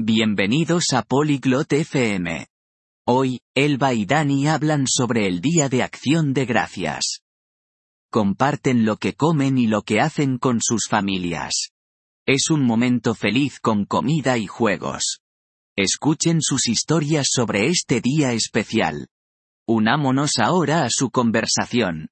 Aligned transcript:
Bienvenidos 0.00 0.92
a 0.92 1.02
Polyglot 1.02 1.72
FM. 1.72 2.46
Hoy, 3.06 3.40
Elba 3.54 3.94
y 3.94 4.04
Dani 4.04 4.46
hablan 4.46 4.86
sobre 4.86 5.26
el 5.26 5.40
Día 5.40 5.68
de 5.68 5.82
Acción 5.82 6.34
de 6.34 6.44
Gracias. 6.44 7.20
Comparten 8.10 8.84
lo 8.84 8.96
que 8.96 9.14
comen 9.14 9.58
y 9.58 9.66
lo 9.66 9.82
que 9.82 10.00
hacen 10.00 10.38
con 10.38 10.60
sus 10.60 10.88
familias. 10.88 11.70
Es 12.26 12.50
un 12.50 12.64
momento 12.64 13.14
feliz 13.14 13.60
con 13.60 13.84
comida 13.84 14.38
y 14.38 14.46
juegos. 14.46 15.20
Escuchen 15.76 16.42
sus 16.42 16.68
historias 16.68 17.28
sobre 17.30 17.68
este 17.68 18.00
día 18.00 18.32
especial. 18.32 19.08
Unámonos 19.66 20.38
ahora 20.38 20.84
a 20.84 20.90
su 20.90 21.10
conversación. 21.10 22.08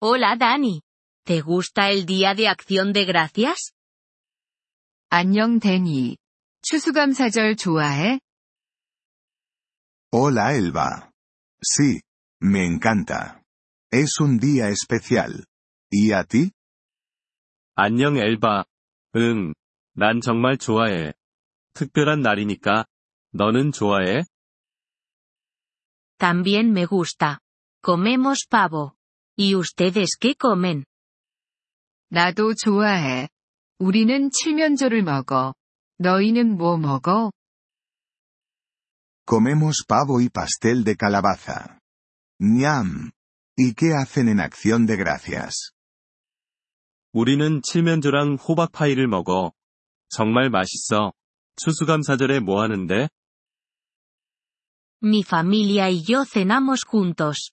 Hola 0.00 0.36
Dani. 0.36 0.82
¿Te 1.24 1.40
gusta 1.40 1.90
el 1.90 2.06
Día 2.06 2.34
de 2.34 2.48
Acción 2.48 2.92
de 2.92 3.04
Gracias? 3.04 3.72
안녕 5.10 5.60
데니. 5.60 6.16
추수감 6.69 7.13
사절 7.13 7.55
좋아해? 7.55 8.19
Hola 10.11 10.53
Elba. 10.53 11.11
Sí, 11.63 12.01
me 12.41 12.65
encanta. 12.65 13.41
Es 13.89 14.19
un 14.19 14.37
día 14.37 14.67
especial. 14.67 15.45
¿Y 15.89 16.11
a 16.11 16.25
ti? 16.25 16.51
안녕 17.75 18.17
엘바. 18.17 18.65
응, 19.15 19.53
난 19.93 20.19
정말 20.19 20.57
좋아해. 20.57 21.13
특별한 21.73 22.19
날이니까. 22.19 22.85
너는 23.31 23.71
좋아해? 23.71 24.25
También 26.17 26.71
me 26.71 26.85
gusta. 26.85 27.39
Comemos 27.81 28.45
pavo. 28.45 28.97
¿Y 29.37 29.55
ustedes 29.55 30.17
qué 30.19 30.35
comen? 30.35 30.83
나도 32.09 32.55
좋아해. 32.55 33.29
우리는 33.79 34.29
칠면조를 34.31 35.03
먹어. 35.03 35.53
너희는 35.99 36.57
뭐 36.57 36.77
먹어? 36.77 37.31
Comemos 39.25 39.83
pavo 39.85 40.21
y 40.21 40.29
pastel 40.29 40.83
de 40.83 40.95
calabaza. 40.95 41.79
¡Ñam! 42.39 43.11
¿Y 43.57 43.73
qué 43.73 43.93
hacen 43.93 44.29
en 44.29 44.39
acción 44.39 44.85
de 44.85 44.95
gracias? 44.95 45.71
우리는 47.11 47.61
칠면조랑 47.61 48.35
호박 48.35 48.71
파이를 48.71 49.07
먹어. 49.07 49.51
정말 50.09 50.49
맛있어. 50.49 51.13
추수감사절에 51.55 52.39
뭐 52.39 52.61
하는데? 52.61 53.09
Mi 55.03 55.23
familia 55.23 55.89
y 55.89 56.03
yo 56.03 56.23
cenamos 56.25 56.83
juntos. 56.85 57.51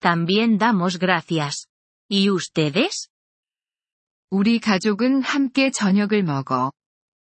También 0.00 0.58
damos 0.58 0.98
gracias. 0.98 1.66
¿Y 2.08 2.30
ustedes? 2.30 3.08
우리 4.30 4.60
가족은 4.60 5.22
함께 5.22 5.70
저녁을 5.70 6.22
먹어. 6.22 6.72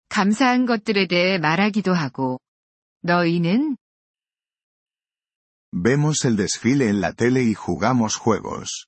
감사한 0.08 0.66
것들에 0.66 1.06
대해 1.06 1.38
말하기도 1.38 1.92
하고. 1.92 2.40
너희는? 3.02 3.76
Vemos 5.72 6.24
el 6.24 6.36
desfile 6.36 6.88
en 6.88 7.00
la 7.00 7.12
tele 7.12 7.42
y 7.42 7.54
jugamos 7.54 8.16
juegos. 8.16 8.86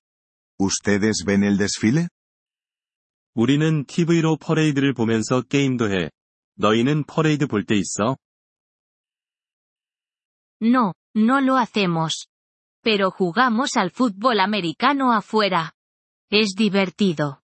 ¿Ustedes 0.59 1.25
ven 1.27 1.42
el 1.42 1.59
desfile? 1.59 2.09
우리는 3.34 3.84
TV로 3.84 4.37
퍼레이드를 4.39 4.95
보면서 4.95 5.42
게임도 5.42 5.91
해. 5.91 6.11
너희는 6.55 7.05
퍼레이드 7.05 7.47
볼 7.48 7.67
때 7.67 7.75
있어? 7.75 8.17
No, 10.62 10.95
no 11.15 11.41
lo 11.41 11.56
hacemos. 11.59 12.29
Pero 12.83 13.11
jugamos 13.11 13.77
al 13.77 13.91
fútbol 13.91 14.41
americano 14.41 15.12
afuera. 15.12 15.73
Es 16.31 16.55
divertido. 16.56 17.41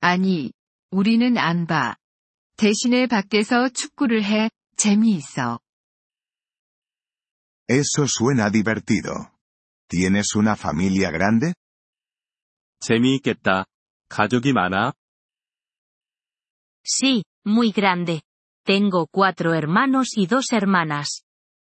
아니, 0.00 0.52
우리는 0.90 1.36
안 1.36 1.66
봐. 1.66 1.96
대신에 2.57 3.07
밖에서 3.07 3.69
축구를 3.69 4.23
해. 4.23 4.49
재미있어. 4.77 5.59
Eso 7.69 8.05
suena 8.05 8.49
divertido. 8.49 9.11
¿Tienes 9.89 10.35
una 10.37 10.53
familia 10.53 11.11
grande? 11.11 11.53
재미있겠다. 12.79 13.65
가족이 14.09 14.53
많아? 14.53 14.93
Sí, 16.83 17.23
muy 17.45 17.71
grande. 17.71 18.21
Tengo 18.63 19.07
cuatro 19.07 19.53
hermanos 19.53 20.17
y 20.17 20.27
dos 20.27 20.51
hermanas. 20.51 21.23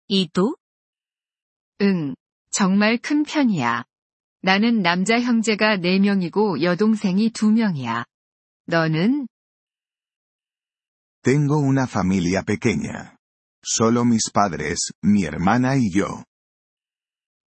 ¿Y 0.08 0.30
tú? 0.30 0.56
응, 1.82 2.16
정말 2.52 2.98
큰 2.98 3.24
편이야. 3.24 3.84
나는 4.42 4.82
남자 4.82 5.20
형제가 5.20 5.78
4명이고 5.78 6.62
여동생이 6.62 7.32
2명이야. 7.32 8.06
너는? 8.66 9.28
Tengo 11.27 11.59
una 11.59 11.87
familia 11.87 12.43
pequeña. 12.43 13.17
Solo 13.65 14.05
mis 14.05 14.31
padres, 14.33 14.93
mi 15.03 15.25
hermana 15.25 15.77
y 15.77 15.91
yo. 15.93 16.25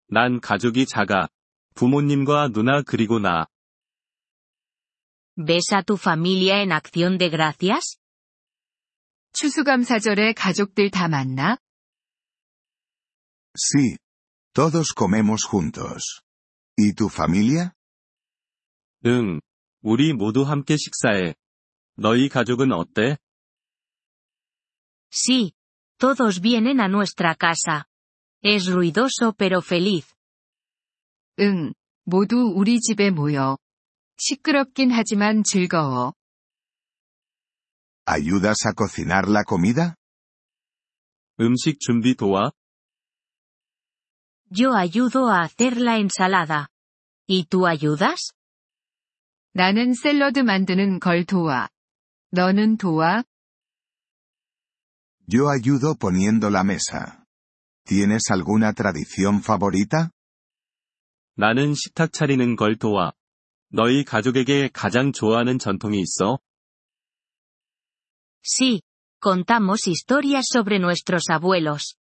난 0.09 0.41
가족이 0.41 0.87
작아. 0.87 1.29
부모님과 1.75 2.49
누나 2.49 2.83
그리고 2.83 3.19
나. 3.19 3.47
¿Ves 5.37 5.73
a 5.73 5.83
tu 5.83 5.97
familia 5.97 6.63
en 6.63 6.73
acción 6.73 7.19
de 7.19 7.29
gracias? 7.29 7.99
추수감사절에 9.33 10.33
가족들 10.33 10.91
다 10.91 11.09
만나? 11.09 11.59
Sí. 13.55 13.97
Todos 14.53 14.95
comemos 14.95 15.45
juntos. 15.45 16.23
¿Y 16.77 16.95
tu 16.95 17.09
familia? 17.09 17.73
응. 19.07 19.41
우리 19.83 20.13
모두 20.13 20.43
함께 20.43 20.77
식사해. 20.77 21.35
너희 21.97 22.29
가족은 22.29 22.73
어때? 22.73 23.19
Sí. 25.13 25.55
Todos 25.99 26.41
vienen 26.41 26.81
a 26.81 26.89
nuestra 26.89 27.35
casa. 27.35 27.87
Es 28.43 28.67
ruidoso 28.67 29.33
pero 29.37 29.61
feliz. 29.61 30.15
응, 31.41 31.73
모두 32.05 32.53
우리 32.55 32.79
집에 32.81 33.11
모여. 33.11 33.59
시끄럽긴 34.17 34.91
하지만 34.93 35.43
즐거워. 35.45 36.15
¿Ayudas 38.07 38.65
a 38.67 38.73
cocinar 38.75 39.29
la 39.29 39.43
comida? 39.45 39.95
음식 41.41 41.79
준비 41.81 42.15
도와? 42.15 42.53
Yo 44.51 44.75
ayudo 44.75 45.29
a 45.29 45.43
hacer 45.43 45.77
la 45.79 45.99
ensalada. 45.99 46.69
¿Y 47.29 47.45
tú 47.45 47.67
ayudas? 47.67 48.33
나는 49.53 49.93
샐러드 49.95 50.39
만드는 50.39 51.01
걸 51.01 51.25
도와. 51.25 51.69
너는 52.31 52.77
도와? 52.79 53.25
Yo 55.27 55.49
ayudo 55.51 55.97
poniendo 55.97 56.51
la 56.51 56.65
mesa. 56.65 57.25
¿Tienes 57.85 58.31
alguna 58.31 58.73
tradición 58.73 59.41
favorita? 59.43 60.11
나는 61.37 61.75
식탁 61.75 62.13
차리는 62.13 62.57
걸 62.57 62.77
도와. 62.77 63.13
너희 63.71 64.05
가족에게 64.05 64.71
가장 64.73 65.13
좋아하는 65.13 65.59
전통이 65.59 66.01
있어? 66.01 66.39
Sí. 68.43 68.81
Contamos 69.21 69.87
historias 69.87 70.47
sobre 70.53 70.79
nuestros 70.79 71.29
abuelos. 71.29 71.97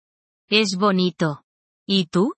Es 0.50 0.76
bonito. 0.76 1.42
¿Y 1.86 2.06
tú? 2.06 2.34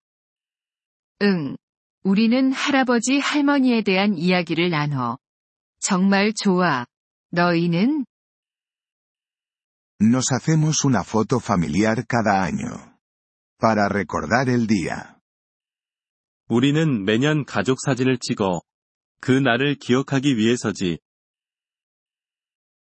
응. 1.23 1.57
우리는 2.03 2.53
할아버지 2.53 3.19
할머니에 3.19 3.83
대한 3.83 4.17
이야기를 4.17 4.71
나눠. 4.71 5.19
정말 5.81 6.33
좋아. 6.35 6.87
너희는? 7.31 8.07
Nos 10.01 10.27
hacemos 10.31 10.85
una 10.85 11.05
foto 11.05 11.41
familiar 11.41 12.07
cada 12.07 12.43
año. 12.43 12.99
Para 13.59 13.89
recordar 13.89 14.49
el 14.49 14.67
día. 14.67 15.17
우리는 16.49 17.05
매년 17.05 17.45
가족 17.45 17.79
사진을 17.81 18.19
찍어. 18.19 18.61
그 19.21 19.33
날을 19.33 19.77
기억하기 19.77 20.37
위해서지. 20.37 20.99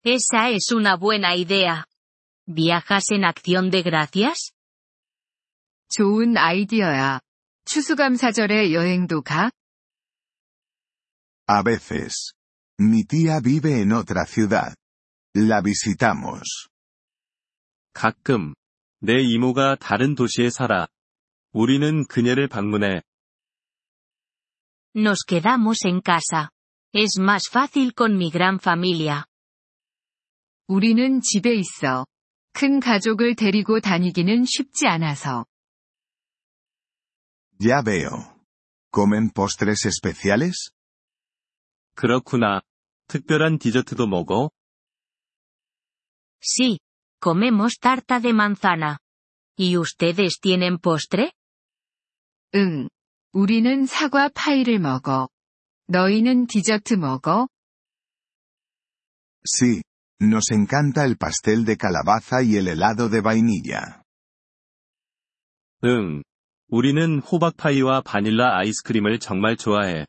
Esa 0.04 0.48
es 0.48 0.72
una 0.72 0.96
buena 0.96 1.36
idea. 1.36 1.84
¿Viajas 2.46 3.10
en 3.10 3.24
acción 3.24 3.70
de 3.70 3.82
gracias? 3.82 4.52
좋은 5.90 6.36
아이디어야. 6.36 7.20
추수감사절에 7.64 8.72
여행도 8.72 9.22
가? 9.22 9.50
A 11.48 11.62
veces. 11.62 12.32
Mi 12.80 13.04
tía 13.04 13.40
vive 13.40 13.82
en 13.82 13.92
otra 13.92 14.24
ciudad. 14.24 14.74
La 15.34 15.60
visitamos. 15.60 16.70
가끔. 17.95 18.53
내 18.99 19.21
이모가 19.21 19.77
다른 19.77 20.15
도시에 20.15 20.49
살아. 20.49 20.87
우리는 21.53 22.05
그녀를 22.07 22.47
방문해. 22.49 23.01
Nos 24.95 25.23
quedamos 25.25 25.85
en 25.85 26.01
casa. 26.01 26.49
Es 26.93 27.17
más 27.19 27.49
fácil 27.49 27.93
con 27.93 28.17
mi 28.17 28.29
gran 28.29 28.59
familia. 28.59 29.23
우리는 30.67 31.21
집에 31.21 31.55
있어. 31.55 32.05
큰 32.51 32.79
가족을 32.79 33.35
데리고 33.35 33.79
다니기는 33.79 34.43
쉽지 34.45 34.87
않아서. 34.87 35.45
Ya 37.61 37.81
veo. 37.81 38.35
¿Comen 38.91 39.31
postres 39.31 39.87
especiales? 39.87 40.71
그렇구나. 41.95 42.61
특별한 43.07 43.59
디저트도 43.59 44.07
먹어? 44.07 44.49
Sí. 46.41 46.77
comemos 47.24 47.78
tarta 47.78 48.20
de 48.20 48.32
manzana. 48.32 48.98
¿Y 49.56 49.76
ustedes 49.76 50.40
tienen 50.40 50.78
postre? 50.78 51.32
응. 52.54 52.88
우리는 53.32 53.86
사과 53.86 54.28
파이를 54.28 54.78
먹어. 54.78 55.28
너희는 55.86 56.46
디저트 56.46 56.94
먹어? 56.94 57.48
Sí. 59.44 59.82
Nos 60.22 60.50
encanta 60.52 61.04
el 61.04 61.16
pastel 61.16 61.64
de 61.64 61.76
calabaza 61.76 62.42
y 62.42 62.56
el 62.56 62.68
helado 62.68 63.08
de 63.08 63.20
vainilla. 63.22 64.02
응. 65.84 66.22
우리는 66.68 67.20
호박파이와 67.20 68.02
바닐라 68.02 68.58
아이스크림을 68.58 69.18
정말 69.18 69.56
좋아해. 69.56 70.06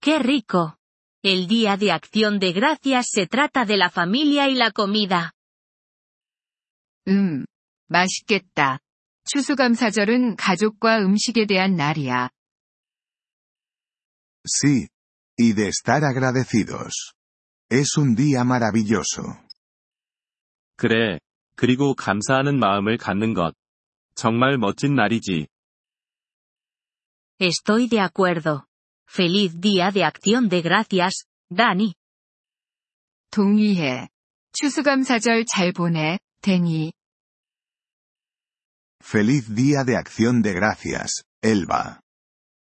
¡Qué 0.00 0.16
rico! 0.18 0.76
El 1.22 1.46
Día 1.48 1.76
de 1.76 1.92
Acción 1.92 2.38
de 2.38 2.52
Gracias 2.52 3.08
se 3.10 3.26
trata 3.26 3.64
de 3.64 3.76
la 3.76 3.90
familia 3.90 4.48
y 4.48 4.54
la 4.54 4.70
comida. 4.70 5.32
음. 7.08 7.44
맛있겠다. 7.88 8.78
추수감사절은 9.24 10.36
가족과 10.36 10.98
음식에 10.98 11.46
대한 11.46 11.76
날이야. 11.76 12.30
Sí. 14.44 14.88
Y 15.38 15.52
de 15.54 15.68
estar 15.68 16.04
agradecidos. 16.04 17.14
Es 17.70 17.98
un 17.98 18.14
día 18.14 18.44
maravilloso. 18.44 19.22
그래. 20.76 21.18
그리고 21.56 21.94
감사하는 21.94 22.58
마음을 22.58 22.96
갖는 22.96 23.34
것. 23.34 23.54
정말 24.14 24.58
멋진 24.58 24.94
날이지. 24.94 25.48
Estoy 27.40 27.88
de 27.88 28.00
acuerdo. 28.00 28.64
Feliz 29.13 29.59
Día 29.59 29.91
de 29.91 30.05
Acción 30.05 30.47
de 30.47 30.61
Gracias, 30.61 31.25
Dani. 31.49 31.95
동의해. 33.29 34.07
추수감사절 34.53 35.43
잘 35.45 35.73
보내, 35.73 36.17
데니. 36.41 36.93
Feliz 39.03 39.53
día 39.53 39.83
de 39.83 39.97
acción 39.97 40.41
de 40.41 40.53
gracias, 40.53 41.25
Elba. 41.41 41.99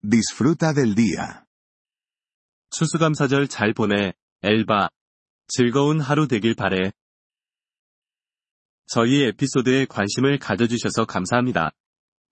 Disfruta 0.02 0.72
del 0.74 0.96
día. 0.96 1.44
추수감사절 2.70 3.50
잘 3.50 3.74
보내, 3.74 4.14
엘바. 4.42 4.90
즐거운 5.48 6.00
하루 6.00 6.30
되길 6.30 6.56
바래. 6.56 6.94
저희 8.86 9.24
에피소드에 9.24 9.86
관심을 9.88 10.40
가져주셔서 10.40 11.08
감사합니다. 11.08 11.72